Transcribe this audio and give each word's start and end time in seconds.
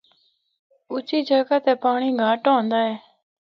اُچی 0.91 1.19
جگہ 1.27 1.57
تے 1.65 1.73
پانڑی 1.81 2.09
گہٹ 2.19 2.41
ہوندا 2.51 2.79
اے۔ 2.87 2.93